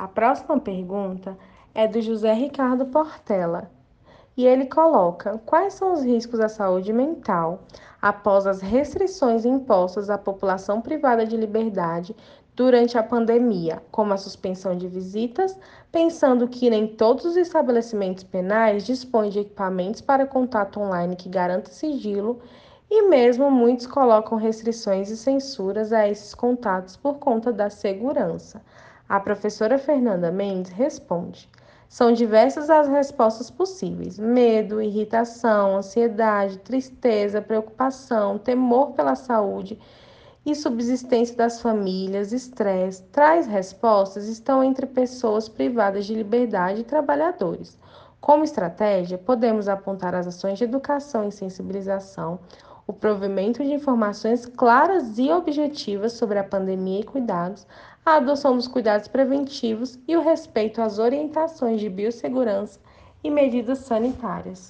A 0.00 0.08
próxima 0.08 0.58
pergunta 0.58 1.36
é 1.74 1.86
do 1.86 2.00
José 2.00 2.32
Ricardo 2.32 2.86
Portela. 2.86 3.70
E 4.34 4.46
ele 4.46 4.64
coloca: 4.64 5.38
quais 5.44 5.74
são 5.74 5.92
os 5.92 6.02
riscos 6.02 6.40
à 6.40 6.48
saúde 6.48 6.90
mental 6.90 7.64
após 8.00 8.46
as 8.46 8.62
restrições 8.62 9.44
impostas 9.44 10.08
à 10.08 10.16
população 10.16 10.80
privada 10.80 11.26
de 11.26 11.36
liberdade 11.36 12.16
durante 12.56 12.96
a 12.96 13.02
pandemia, 13.02 13.82
como 13.90 14.14
a 14.14 14.16
suspensão 14.16 14.74
de 14.74 14.88
visitas, 14.88 15.54
pensando 15.92 16.48
que 16.48 16.70
nem 16.70 16.86
todos 16.86 17.26
os 17.26 17.36
estabelecimentos 17.36 18.24
penais 18.24 18.86
dispõem 18.86 19.28
de 19.28 19.40
equipamentos 19.40 20.00
para 20.00 20.26
contato 20.26 20.80
online 20.80 21.14
que 21.14 21.28
garanta 21.28 21.70
sigilo, 21.70 22.40
e 22.90 23.02
mesmo 23.02 23.50
muitos 23.50 23.86
colocam 23.86 24.38
restrições 24.38 25.10
e 25.10 25.16
censuras 25.18 25.92
a 25.92 26.08
esses 26.08 26.34
contatos 26.34 26.96
por 26.96 27.18
conta 27.18 27.52
da 27.52 27.68
segurança. 27.68 28.62
A 29.10 29.18
professora 29.18 29.76
Fernanda 29.76 30.30
Mendes 30.30 30.70
responde: 30.70 31.50
são 31.88 32.12
diversas 32.12 32.70
as 32.70 32.86
respostas 32.86 33.50
possíveis: 33.50 34.20
medo, 34.20 34.80
irritação, 34.80 35.78
ansiedade, 35.78 36.58
tristeza, 36.58 37.42
preocupação, 37.42 38.38
temor 38.38 38.92
pela 38.92 39.16
saúde 39.16 39.76
e 40.46 40.54
subsistência 40.54 41.34
das 41.36 41.60
famílias, 41.60 42.32
estresse. 42.32 43.02
Tais 43.10 43.48
respostas 43.48 44.28
estão 44.28 44.62
entre 44.62 44.86
pessoas 44.86 45.48
privadas 45.48 46.06
de 46.06 46.14
liberdade 46.14 46.82
e 46.82 46.84
trabalhadores. 46.84 47.76
Como 48.20 48.44
estratégia, 48.44 49.18
podemos 49.18 49.68
apontar 49.68 50.14
as 50.14 50.28
ações 50.28 50.56
de 50.56 50.62
educação 50.62 51.26
e 51.26 51.32
sensibilização, 51.32 52.38
o 52.90 52.92
provimento 52.92 53.62
de 53.62 53.72
informações 53.72 54.44
claras 54.44 55.16
e 55.16 55.30
objetivas 55.30 56.14
sobre 56.14 56.40
a 56.40 56.44
pandemia 56.44 57.00
e 57.00 57.04
cuidados, 57.04 57.64
a 58.04 58.16
adoção 58.16 58.56
dos 58.56 58.66
cuidados 58.66 59.06
preventivos 59.06 59.96
e 60.08 60.16
o 60.16 60.20
respeito 60.20 60.82
às 60.82 60.98
orientações 60.98 61.80
de 61.80 61.88
biossegurança 61.88 62.80
e 63.22 63.30
medidas 63.30 63.78
sanitárias. 63.78 64.68